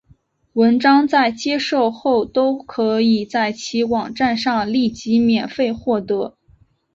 [0.53, 6.35] 文章在接受后都可以在其网站上立即免费获得。